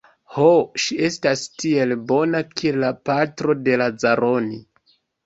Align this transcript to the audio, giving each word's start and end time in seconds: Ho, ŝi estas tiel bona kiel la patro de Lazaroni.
Ho, 0.35 0.45
ŝi 0.83 0.95
estas 1.07 1.43
tiel 1.63 1.93
bona 2.11 2.41
kiel 2.53 2.79
la 2.85 2.89
patro 3.11 3.57
de 3.69 3.77
Lazaroni. 3.83 4.59